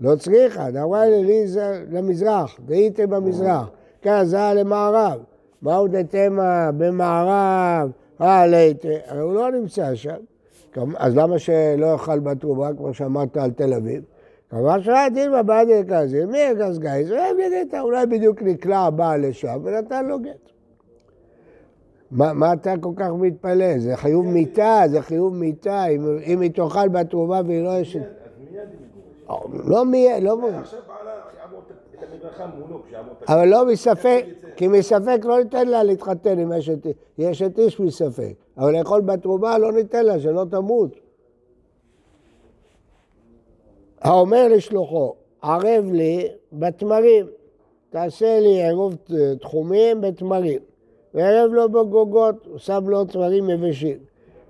לא 0.00 0.16
צריכה, 0.16 0.70
דאמרה 0.70 1.04
אליעזר 1.04 1.72
למזרח, 1.90 2.56
דהייתם 2.66 3.10
במזרח. 3.10 3.70
כאן 4.02 4.24
זה 4.24 4.38
למערב. 4.54 5.20
מהו 5.62 5.88
דתמה 5.88 6.70
במערב? 6.78 7.90
אה, 8.20 8.46
לייטה. 8.46 8.88
הרי 9.06 9.20
הוא 9.20 9.34
לא 9.34 9.50
נמצא 9.50 9.94
שם. 9.94 10.16
אז 10.96 11.16
למה 11.16 11.38
שלא 11.38 11.86
יאכל 11.86 12.18
בתרומה, 12.18 12.70
כמו 12.76 12.94
שאמרת 12.94 13.36
על 13.36 13.50
תל 13.50 13.74
אביב? 13.74 14.02
כמובן 14.50 14.82
שהיה 14.82 15.08
דילמה 15.08 15.42
בעד 15.42 15.68
אלקזי, 15.68 16.24
מי? 16.24 16.38
והם 16.58 17.36
ידעת, 17.40 17.80
אולי 17.80 18.06
בדיוק 18.06 18.42
נקלע 18.42 18.78
הבעל 18.78 19.28
לשם 19.28 19.60
ונתן 19.64 20.06
לו 20.06 20.18
גט. 20.18 20.51
מה, 22.12 22.32
מה 22.32 22.52
אתה 22.52 22.74
כל 22.80 22.92
כך 22.96 23.08
מתפלא? 23.18 23.78
זה 23.78 23.96
חיוב 23.96 24.26
מיתה, 24.26 24.80
זה 24.90 25.02
חיוב 25.02 25.34
מיתה. 25.34 25.86
אם, 25.86 26.18
אם 26.26 26.40
היא 26.40 26.50
תאכל 26.50 26.88
בתרומה 26.88 27.40
והיא 27.46 27.62
לא 27.62 27.82
אשת... 27.82 28.00
מיד 28.00 28.68
מגורשת. 29.28 29.68
לא 29.68 29.84
מי... 29.84 30.08
לא... 30.20 30.36
את 31.98 33.28
אבל 33.28 33.48
לא 33.48 33.66
מספק, 33.66 34.24
כי 34.56 34.68
מספק 34.68 35.18
לא 35.24 35.38
ניתן 35.42 35.68
לה 35.68 35.82
להתחתן 35.82 36.38
עם 36.38 36.52
אשת 36.52 36.86
איש. 36.86 36.94
היא 37.18 37.30
אשת 37.30 37.58
איש 37.58 37.80
מספק. 37.80 38.32
אבל 38.58 38.78
לאכול 38.78 39.00
בתרומה 39.00 39.58
לא 39.58 39.72
ניתן 39.72 40.04
לה, 40.04 40.20
שלא 40.20 40.44
תמות. 40.50 40.90
האומר 44.00 44.48
לשלוחו, 44.48 45.14
ערב 45.42 45.92
לי 45.92 46.28
בתמרים, 46.52 47.26
תעשה 47.90 48.40
לי 48.40 48.64
עירוב 48.64 48.94
תחומים 49.40 50.00
בתמרים, 50.00 50.58
וערב 51.14 51.52
לו 51.52 51.68
בגוגות, 51.68 52.46
הוא 52.46 52.58
שם 52.58 52.84
לו 52.88 53.04
תמרים 53.04 53.50
יבשים, 53.50 53.98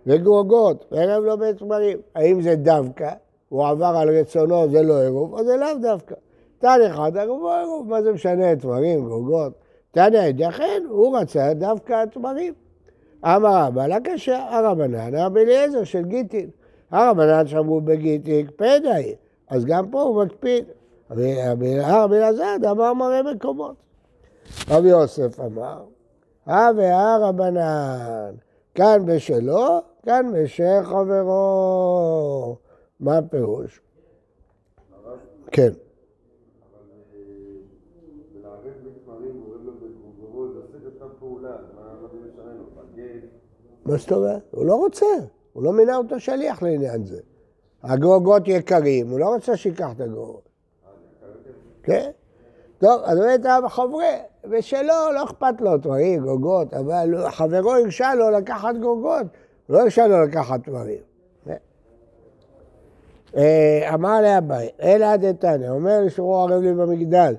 וגוגות, 0.07 0.85
וערב 0.93 1.25
לו 1.25 1.39
בתמרים. 1.39 1.99
האם 2.15 2.43
זה 2.43 2.57
דווקא? 2.57 3.11
הוא 3.49 3.67
עבר 3.67 3.95
על 3.97 4.19
רצונו, 4.19 4.71
זה 4.71 4.83
לא 4.83 5.03
עירוב, 5.03 5.35
או 5.35 5.45
זה 5.45 5.57
לאו 5.57 5.79
דווקא. 5.83 6.15
תן 6.59 6.79
אחד, 6.87 7.17
עירוב 7.17 7.43
או 7.43 7.53
עירוב, 7.53 7.89
מה 7.89 8.03
זה 8.03 8.13
משנה, 8.13 8.57
תמרים, 8.57 9.09
גוגות? 9.09 9.53
תנא 9.91 10.17
ידיכן, 10.17 10.83
הוא 10.89 11.19
רצה 11.19 11.55
דווקא 11.55 12.03
התמרים. 12.03 12.55
אמר 13.25 13.67
רבא 13.67 13.87
לקשה, 13.87 14.47
הרבנן 14.51 15.15
רבי 15.15 15.41
אליעזר 15.41 15.85
של 15.85 16.05
גיטין. 16.05 16.51
הרבנן 16.91 17.47
שאמרו 17.47 17.81
בגיטין 17.81 18.47
הקפדה 18.47 18.95
היא, 18.95 19.15
אז 19.49 19.65
גם 19.65 19.91
פה 19.91 20.03
הוא 20.03 20.25
מקפיד. 20.25 20.65
רבי 21.11 22.17
אלעזר 22.17 22.57
אמר 22.71 22.95
מראה 22.95 23.23
מקומות. 23.23 23.75
רבי 24.71 24.89
יוסף 24.89 25.41
אמר, 25.41 25.83
הא 26.47 26.71
והא 26.77 27.29
רבנן, 27.29 28.35
כאן 28.75 29.07
בשלו, 29.07 29.81
כאן 30.03 30.33
בשל 30.35 30.83
חברו. 30.83 32.57
מה 33.01 33.19
הפירוש? 33.19 33.81
כן. 35.53 35.73
מה 43.85 43.97
זאת 43.97 44.13
אומרת? 44.13 44.43
הוא 44.51 44.67
לא 44.67 44.75
רוצה, 44.75 45.07
הוא 45.53 45.63
לא 45.63 45.73
מינה 45.73 45.97
אותו 45.97 46.21
שליח 46.21 46.63
לעניין 46.63 47.05
זה. 47.05 47.21
הגרוגות 47.83 48.43
יקרים, 48.47 49.11
הוא 49.11 49.21
לא 49.21 49.35
רוצה 49.35 49.57
שייקח 49.57 49.91
את 49.97 50.01
הגרוגות. 50.01 50.49
כן? 51.83 52.11
טוב, 52.83 53.03
אז 53.05 53.19
באמת 53.19 53.41
חבר'ה, 53.69 54.05
ושלו, 54.51 55.13
לא 55.15 55.25
אכפת 55.25 55.61
לו 55.61 55.77
דברים, 55.77 56.23
גרוגות, 56.23 56.75
אבל 56.75 57.31
חברו 57.31 57.75
הרשה 57.75 58.15
לו 58.15 58.31
לקחת 58.31 58.75
גרוגות, 58.81 59.27
הוא 59.67 59.77
לא 59.77 59.83
הרשה 59.83 60.07
לו 60.07 60.23
לקחת. 60.23 60.61
כן. 61.45 61.57
אה, 63.37 63.95
אמר 63.95 64.21
לאביי, 64.21 64.69
אלא 64.83 65.17
דתניא, 65.17 65.71
אומר 65.71 66.01
לשורו 66.01 66.41
ערב 66.41 66.63
לי 66.63 66.73
במגדל, 66.73 67.35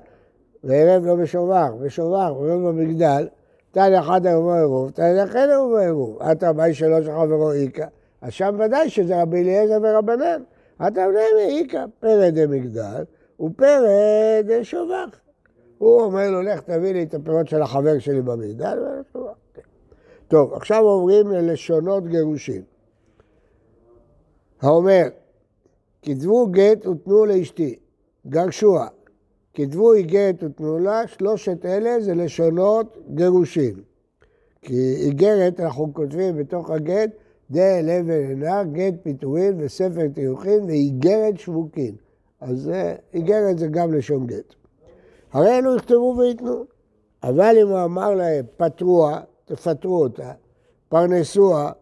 וערב 0.64 1.04
לו 1.06 1.16
בשובר, 1.16 1.74
ושובר, 1.80 2.34
ערב 2.40 2.68
במגדל, 2.68 3.28
תניא 3.70 3.98
אחד 3.98 4.26
ערבו 4.26 4.52
עירוב, 4.52 4.90
תניא 4.90 5.24
אחר 5.24 5.50
ערבו 5.50 5.78
עירוב. 5.78 6.22
אתה 6.22 6.52
באי 6.52 6.74
שלו 6.74 7.02
של 7.02 7.10
חברו 7.10 7.52
איכא, 7.52 7.86
אז 8.22 8.32
שם 8.32 8.56
ודאי 8.58 8.90
שזה 8.90 9.22
רבי 9.22 9.42
אליעזר 9.42 9.78
ורבנן. 9.82 10.42
אתה 10.76 11.06
בני 11.08 11.58
איכא, 11.58 11.84
פרד 12.00 12.34
דמגדל 12.34 13.04
ופרד 13.40 14.62
שובר. 14.62 15.04
הוא 15.78 16.02
אומר 16.02 16.30
לו, 16.30 16.42
לך 16.42 16.60
תביא 16.60 16.92
לי 16.92 17.02
את 17.02 17.14
הפירות 17.14 17.48
של 17.48 17.62
החבר 17.62 17.98
שלי 17.98 18.22
במגדל. 18.22 18.78
כן. 19.54 19.60
טוב, 20.28 20.54
עכשיו 20.54 20.82
עוברים 20.82 21.30
ללשונות 21.30 22.08
גירושין. 22.08 22.62
האומר, 24.60 25.02
כתבו 26.02 26.46
גט 26.46 26.86
ותנו 26.86 27.24
לאשתי, 27.24 27.78
גרשוה. 28.26 28.88
כתבו 29.54 29.92
איגרת 29.92 30.42
ותנו 30.42 30.78
לה, 30.78 31.06
שלושת 31.06 31.64
אלה 31.64 32.00
זה 32.00 32.14
לשונות 32.14 32.96
גירושין. 33.14 33.74
כי 34.62 34.94
איגרת 34.94 35.60
אנחנו 35.60 35.94
כותבים 35.94 36.36
בתוך 36.36 36.70
הגט, 36.70 37.10
דה 37.50 37.80
לב 37.80 38.04
ועינה, 38.08 38.64
גט 38.64 38.94
פיטורין 39.02 39.54
וספר 39.58 40.08
תירוכין 40.14 40.64
ואיגרת 40.64 41.38
שבוקין. 41.38 41.94
אז 42.40 42.68
אה, 42.68 42.94
איגרת 43.14 43.58
זה 43.58 43.66
גם 43.66 43.94
לשון 43.94 44.26
גט. 44.26 44.54
הרי 45.34 45.58
אלו 45.58 45.76
יכתבו 45.76 46.14
וייתנו. 46.18 46.64
אבל 47.22 47.56
אם 47.62 47.68
הוא 47.68 47.84
אמר 47.84 48.14
להם, 48.14 48.44
פטרוה, 48.56 49.20
תפטרו 49.44 50.02
אותה, 50.02 50.32
פרנסוה, 50.88 51.72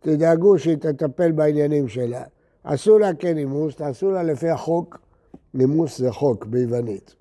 תדאגו 0.00 0.58
שהיא 0.58 0.76
תטפל 0.76 1.32
בעניינים 1.32 1.88
שלה. 1.88 2.22
עשו 2.64 2.98
לה 2.98 3.14
כנימוס, 3.14 3.76
תעשו 3.76 4.10
לה 4.10 4.22
לפי 4.22 4.48
החוק, 4.48 4.98
נימוס 5.54 5.98
זה 5.98 6.12
חוק 6.12 6.46
ביוונית. 6.46 7.14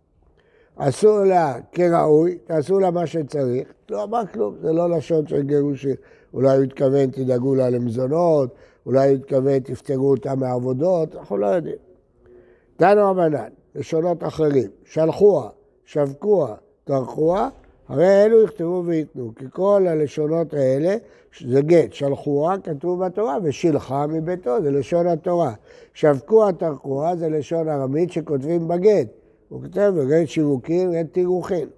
עשו 0.78 1.24
לה 1.24 1.56
כראוי, 1.72 2.38
תעשו 2.38 2.80
לה 2.80 2.92
מה 2.92 3.08
שצריך, 3.08 3.68
לא 3.90 4.04
אמר 4.04 4.26
כלום, 4.34 4.56
זה 4.62 4.74
לא 4.74 4.90
לשון 4.90 5.28
של 5.28 5.42
גירושים. 5.42 5.96
אולי 6.34 6.56
הוא 6.56 6.64
התכוון 6.64 7.12
תדאגו 7.12 7.56
לה 7.56 7.70
למזונות, 7.70 8.56
אולי 8.86 9.10
הוא 9.10 9.16
התכוון 9.16 9.60
תפטרו 9.60 10.10
אותה 10.10 10.36
מעבודות, 10.36 11.16
אנחנו 11.16 11.38
לא 11.38 11.48
יודעים. 11.48 11.78
תנו 12.78 13.10
רבנן, 13.12 13.50
לשונות 13.76 14.24
אחרים, 14.24 14.70
שלחוה, 14.86 15.50
שבקוה, 15.86 16.56
טרחוה, 16.84 17.50
הרי 17.88 18.24
אלו 18.24 18.44
יכתבו 18.44 18.84
וייתנו, 18.86 19.32
כי 19.36 19.46
כל 19.52 19.86
הלשונות 19.88 20.54
האלה, 20.54 20.96
זה 21.46 21.62
גט, 21.62 21.94
שלחוה 21.94 22.56
כתוב 22.64 23.06
בתורה, 23.06 23.38
ושילחה 23.44 24.08
מביתו, 24.08 24.62
זה 24.62 24.72
לשון 24.72 25.08
התורה. 25.08 25.54
שבקוה, 25.94 26.54
טרחוה, 26.54 27.16
זה 27.16 27.30
לשון 27.30 27.70
ארמית 27.70 28.12
שכותבים 28.12 28.68
בגט. 28.68 29.08
הוא 29.50 29.62
כותב 29.62 29.94
בגט 29.98 30.28
שיווקין, 30.28 30.92
גט 30.92 31.14
תירוכין. 31.14 31.70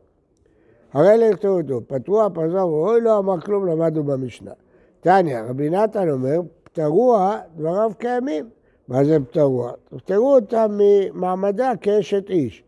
הרי 0.94 1.14
אלו 1.14 1.26
יכתבו 1.26 1.52
אותו, 1.52 1.82
פתרוע, 1.88 2.28
פרזו, 2.34 2.62
אוי 2.62 3.02
לא 3.02 3.18
אמר 3.18 3.42
כלום, 3.42 3.68
למדנו 3.68 4.04
במשנה. 4.04 4.52
תניא, 5.00 5.40
רבי 5.50 5.70
נתן 5.70 6.10
אומר, 6.10 6.40
פטרוע, 6.64 7.38
דבריו 7.56 7.92
קיימים. 7.98 8.50
מה 8.90 9.04
זה 9.04 9.18
פטרוע? 9.20 9.72
תפטרו 9.90 10.36
אותה 10.36 10.66
ממעמדה 10.70 11.72
כאשת 11.82 12.30
איש. 12.30 12.64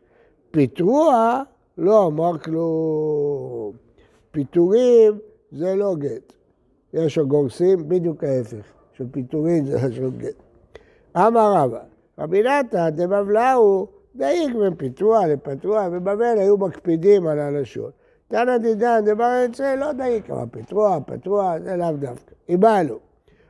פיטרוע 0.52 1.44
לא 1.78 2.08
אמר 2.08 2.38
כלום. 2.38 3.74
פיטורים 4.32 5.20
זה 5.52 5.76
לא 5.76 5.96
גט. 5.96 6.34
יש 6.94 7.18
הגורסים 7.18 7.90
בדיוק 7.90 8.24
ההפך, 8.24 8.66
שפיטורים 8.94 9.66
זה 9.66 9.88
לשון 9.88 10.18
גט. 10.18 10.36
אמר 11.18 11.54
רבא, 11.56 11.80
רבי 12.20 12.44
נתן 12.44 12.90
דבבלאו 12.90 13.88
דייק 14.16 14.56
בין 14.56 14.76
פיתוח 14.76 15.24
לפתוח, 15.24 15.84
ובבל 15.92 16.38
היו 16.38 16.58
מקפידים 16.58 17.28
על 17.28 17.40
הלשון. 17.40 17.92
תנא 18.28 18.58
דידן 18.58 19.02
דבר 19.06 19.46
אצל 19.46 19.76
לא 19.76 19.92
דייק, 19.92 20.30
אבל 20.30 20.46
פיתוח, 20.52 20.98
פתוח, 21.06 21.58
זה 21.64 21.76
לאו 21.76 21.92
דווקא. 21.92 22.36
איבלו, 22.50 23.00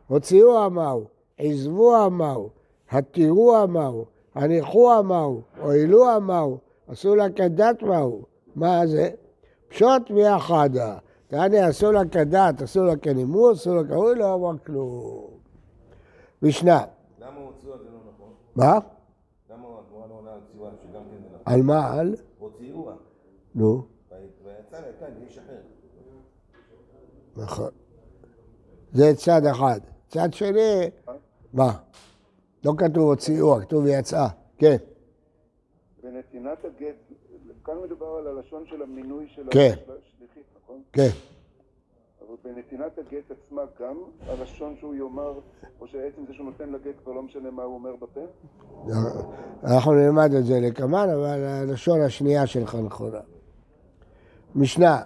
הוציאו 0.08 0.66
אמרו, 0.66 1.04
עזבו 1.38 2.06
אמרו, 2.06 2.50
התירו 2.92 3.64
אמרו, 3.64 4.06
הניחו 4.36 5.00
אמרו, 5.00 5.42
הועילו 5.62 6.16
אמרו, 6.18 6.58
עשו 6.88 7.16
לה 7.16 7.30
כדת 7.30 7.84
מהו. 7.84 8.26
מה 8.56 8.88
זה? 8.88 9.10
פשוט 9.68 10.10
מאחדה. 10.10 10.98
תעני, 11.28 11.60
עשו 11.60 11.92
לה 11.92 12.02
כדת, 12.12 12.62
עשו 12.62 12.84
לה 12.84 12.96
כנימוס, 12.96 13.60
עשו 13.60 13.76
לה 13.76 13.84
כהוי, 13.90 14.16
לא 14.16 14.34
אמר 14.34 14.58
כלום. 14.66 15.28
משנה. 16.42 16.84
למה 17.20 17.40
הוציאו 17.40 17.74
על 17.74 17.80
זה 17.80 17.90
לא 17.90 18.00
נכון? 18.14 18.34
מה? 18.56 18.80
למה 19.50 19.68
התמורה 19.80 20.08
לא 20.08 20.14
עונה 20.14 20.34
על 20.34 20.40
ציואה 20.52 20.72
שגם 20.82 21.02
כן 21.02 21.18
זה 21.24 21.28
נכון? 21.28 21.54
על 21.54 21.62
מה? 21.62 21.94
על? 21.94 22.16
הוציאוה. 22.40 22.94
נו, 23.56 23.82
ויצא 24.44 24.78
לכאן 24.78 25.08
לאיש 25.20 25.38
אחר. 25.38 25.58
נכון. 27.36 27.70
זה 28.94 29.14
צד 29.16 29.46
אחד. 29.46 29.80
צד 30.08 30.34
שני, 30.34 30.90
מה? 31.54 31.72
לא 32.66 32.74
כתוב 32.78 33.04
הוציאו, 33.10 33.60
כתוב 33.62 33.86
יצאה. 33.88 34.28
כן, 34.58 34.78
בנתינת 36.04 36.66
הגט, 36.66 36.96
כאן 37.66 37.74
מדובר 37.84 38.06
על 38.06 38.28
הלשון 38.28 38.64
של 38.70 38.82
המינוי 38.82 39.28
של 39.36 39.48
כן. 39.52 39.74
השליחית, 39.78 40.44
נכון? 40.64 40.82
כן. 40.94 41.10
אבל 42.22 42.36
בנתינת 42.44 42.98
הגט 42.98 43.32
עצמה 43.32 43.62
גם 43.80 43.96
הלשון 44.28 44.76
שהוא 44.80 44.96
יאמר, 44.96 45.40
או 45.82 45.88
שעצם 45.88 46.26
זה 46.28 46.34
שהוא 46.34 46.46
נותן 46.46 46.70
לגט 46.70 46.96
כבר 47.04 47.14
לא 47.14 47.22
משנה 47.22 47.52
מה 47.52 47.64
הוא 47.64 47.74
אומר 47.74 47.96
בפה? 47.96 48.22
אנחנו 49.64 49.94
נלמד 49.94 50.34
את 50.34 50.46
זה 50.46 50.60
לקמן, 50.60 51.08
אבל 51.14 51.44
הלשון 51.44 52.02
השנייה 52.02 52.48
שלך 52.48 52.76
נכונה. 52.76 53.20
משנה, 54.56 55.02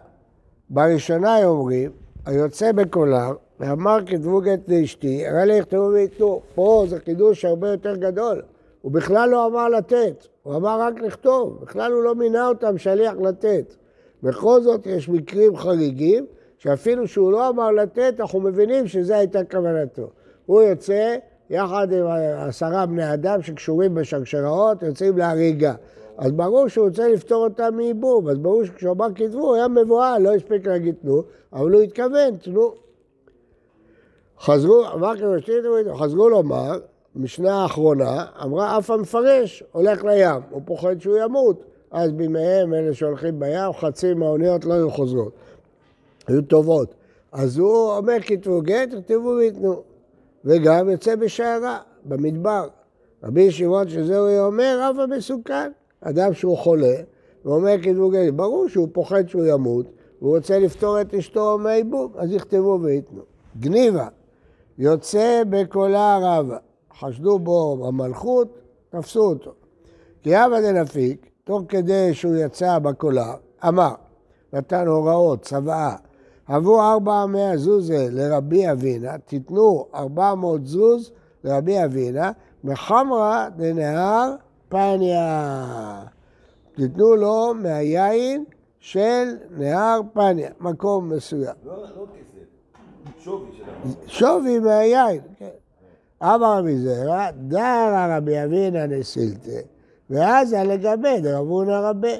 בראשונה 0.70 1.46
אומרים, 1.46 1.92
היוצא 2.26 2.72
בקולה, 2.72 3.30
ואמר 3.60 3.98
כתבו 4.06 4.42
גט 4.42 4.60
לאשתי, 4.68 5.28
הרי 5.28 5.46
לי 5.46 5.54
יכתבו 5.54 5.90
וייתנו. 5.94 6.42
פה 6.56 6.86
זה 6.90 7.00
חידוש 7.00 7.46
הרבה 7.46 7.70
יותר 7.70 7.96
גדול. 7.96 8.42
הוא 8.82 8.92
בכלל 8.92 9.30
לא 9.30 9.46
אמר 9.46 9.70
לתת, 9.70 10.28
הוא 10.44 10.56
אמר 10.56 10.82
רק 10.82 11.02
לכתוב, 11.02 11.60
בכלל 11.62 11.92
הוא 11.92 12.04
לא 12.04 12.16
מינה 12.16 12.48
אותם 12.48 12.78
שליח 12.78 13.14
לתת. 13.24 13.76
בכל 14.24 14.62
זאת 14.62 14.88
יש 14.88 15.10
מקרים 15.10 15.58
חריגים, 15.58 16.26
שאפילו 16.58 17.08
שהוא 17.08 17.32
לא 17.32 17.50
אמר 17.50 17.72
לתת, 17.72 18.16
אנחנו 18.20 18.40
מבינים 18.40 18.88
שזו 18.88 19.14
הייתה 19.14 19.44
כוונתו. 19.44 20.10
הוא 20.46 20.62
יוצא 20.62 21.16
יחד 21.50 21.88
עם 21.92 22.06
עשרה 22.38 22.86
בני 22.86 23.14
אדם 23.14 23.42
שקשורים 23.42 23.96
בשרשראות, 23.96 24.84
יוצאים 24.84 25.18
להריגה. 25.18 25.74
אז 26.18 26.32
ברור 26.32 26.68
שהוא 26.68 26.88
רוצה 26.88 27.08
לפתור 27.08 27.44
אותם 27.44 27.76
מייבום, 27.76 28.30
אז 28.30 28.38
ברור 28.38 28.66
שכשהוא 28.66 28.92
אמר 28.92 29.08
כתבו, 29.16 29.48
הוא 29.48 29.56
היה 29.56 29.68
מבוהל, 29.68 30.22
לא 30.22 30.36
הספיק 30.36 30.68
להגיד 30.68 30.96
תנו, 31.02 31.24
אבל 31.54 31.72
הוא 31.72 31.82
התכוון, 31.82 32.36
תנו. 32.42 32.74
חזרו, 34.40 34.86
אמר 34.94 35.14
חזרו 35.96 36.30
לומר, 36.30 36.80
משנה 37.16 37.62
האחרונה, 37.62 38.26
אמרה 38.44 38.78
אף 38.78 38.90
המפרש 38.90 39.64
הולך 39.72 40.04
לים, 40.04 40.42
הוא 40.50 40.62
פוחד 40.66 41.02
שהוא 41.02 41.18
ימות. 41.18 41.64
אז 41.92 42.12
בימיהם 42.12 42.74
אלה 42.74 42.94
שהולכים 42.94 43.40
בים, 43.40 43.74
חצי 43.74 44.14
מהאוניות 44.14 44.66
לא 44.66 44.74
היו 44.74 44.92
חוזרות. 44.92 45.34
היו 46.28 46.42
טובות. 46.42 46.96
אז 47.32 47.58
הוא 47.58 47.98
אומר 47.98 48.18
כתבו 48.22 48.62
גט, 48.62 48.90
כתבו 48.92 49.36
וייתנו. 49.38 49.82
וגם 50.46 50.90
יוצא 50.90 51.16
בשיירה, 51.16 51.80
במדבר. 52.06 52.68
רבי 53.24 53.52
שמעון 53.52 53.90
שזהו 53.90 54.28
אומר, 54.46 54.90
אף 54.92 55.00
המסוכן. 55.00 55.72
אדם 56.08 56.34
שהוא 56.34 56.58
חולה, 56.58 56.96
ואומר 57.46 57.76
כתבו 57.84 58.10
גט, 58.10 58.34
ברור 58.34 58.68
שהוא 58.70 58.88
פוחד 58.92 59.28
שהוא 59.28 59.46
ימות, 59.46 59.86
והוא 60.22 60.36
רוצה 60.36 60.60
לפתור 60.60 61.02
את 61.02 61.14
אשתו 61.14 61.58
מהייבום, 61.58 62.12
אז 62.18 62.32
יכתבו 62.32 62.80
וייתנו. 62.82 63.22
גניבה, 63.60 64.08
יוצא 64.78 65.44
בקולה 65.50 66.18
רבה. 66.22 66.58
חשדו 67.00 67.40
בו 67.40 67.78
במלכות, 67.78 68.48
תפסו 68.90 69.30
אותו. 69.30 69.52
כי 70.24 70.46
אבא 70.46 70.62
דנפיק, 70.62 71.30
תוך 71.44 71.62
כדי 71.70 72.14
שהוא 72.14 72.36
יצא 72.36 72.80
בקולה, 72.80 73.34
אמר, 73.68 73.94
נתן 74.54 74.88
הוראות, 74.88 75.42
צוואה, 75.42 75.96
עבור 76.48 76.92
ארבע 76.92 77.26
מאה 77.26 77.58
זוזה 77.58 78.08
לרבי 78.12 78.72
אבינה, 78.72 79.18
תיתנו 79.18 79.86
ארבע 79.96 80.36
מאות 80.36 80.66
זוז 80.66 81.12
לרבי 81.44 81.84
אבינה, 81.84 82.32
מחמרה 82.64 83.48
דנהר 83.56 84.36
פניה. 84.70 86.04
תיתנו 86.76 87.16
לו 87.16 87.54
מהיין 87.54 88.44
של 88.80 89.26
נהר 89.58 90.02
פניה, 90.14 90.50
מקום 90.60 91.10
מסוים. 91.10 91.56
לא 91.66 91.82
לא 91.82 92.06
כסף, 92.06 93.24
שווי 93.24 93.50
של. 93.58 94.08
שווי 94.08 94.60
מהיין, 94.60 95.22
כן. 95.38 95.50
אמר 96.24 96.58
רבי 96.58 96.78
זרע, 96.78 97.32
דרא 97.32 98.18
רבי 98.18 98.44
אבינה 98.44 98.88
נסילתא, 98.88 99.60
ואז 100.10 100.54
לגבי 100.54 101.22
דרבונה 101.22 101.90
רבה. 101.90 102.14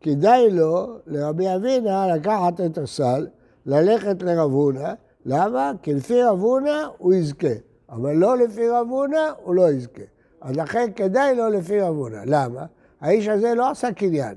כדאי 0.00 0.50
לו, 0.50 0.96
לרבי 1.06 1.54
אבינה, 1.54 2.16
לקחת 2.16 2.60
את 2.60 2.78
הסל, 2.78 3.26
ללכת 3.66 4.22
לרב 4.22 4.52
הונא, 4.52 4.92
למה? 5.26 5.72
כי 5.82 5.94
לפי 5.94 6.22
רב 6.22 6.40
הונא 6.40 6.88
הוא 6.98 7.14
יזכה, 7.14 7.54
אבל 7.90 8.12
לא 8.12 8.38
לפי 8.38 8.68
רב 8.68 8.86
הונא 8.90 9.30
הוא 9.42 9.54
לא 9.54 9.70
יזכה. 9.70 10.02
אז 10.42 10.56
לכן 10.56 10.90
כדאי 10.96 11.36
לו 11.36 11.48
לפי 11.48 11.80
רב 11.80 11.96
הונא. 11.96 12.22
למה? 12.26 12.64
האיש 13.00 13.28
הזה 13.28 13.54
לא 13.54 13.70
עשה 13.70 13.92
קניין. 13.92 14.34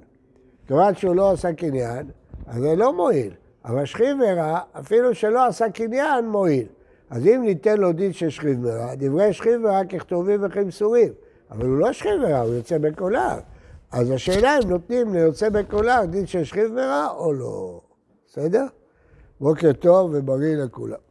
כיוון 0.68 0.96
שהוא 0.96 1.16
לא 1.16 1.32
עשה 1.32 1.54
קניין, 1.54 2.08
אז 2.48 2.62
זה 2.62 2.76
לא 2.76 2.94
מועיל. 2.94 3.34
אבל 3.66 3.86
שכיב 3.86 4.18
ורע, 4.22 4.60
אפילו 4.80 5.16
שלא 5.16 5.46
עשה 5.46 5.70
קניין, 5.70 6.28
מועיל. 6.28 6.68
אז 7.10 7.28
אם 7.28 7.42
ניתן 7.46 7.78
לו 7.78 7.92
דין 7.92 8.14
של 8.14 8.30
שכיב 8.30 8.60
ורע, 8.62 8.96
דברי 8.96 9.34
שכיב 9.34 9.62
ורע 9.64 9.86
ככתובים 9.86 10.40
וכמסורים. 10.44 11.14
אבל 11.52 11.66
הוא 11.66 11.78
לא 11.78 11.94
שכיב 11.94 12.22
ורע, 12.24 12.40
הוא 12.40 12.54
יוצא 12.54 12.78
בקולר. 12.78 13.38
אז 13.92 14.12
השאלה 14.12 14.58
אם 14.58 14.70
נותנים 14.70 15.14
ליוצא 15.14 15.50
בקולר 15.50 16.06
דין 16.06 16.26
של 16.26 16.44
שכיב 16.44 16.72
ורע 16.76 17.08
או 17.18 17.34
לא. 17.34 17.82
בסדר? 18.28 18.66
בוקר 19.40 19.74
טוב 19.74 20.12
ובריא 20.14 20.56
לכולם. 20.56 21.05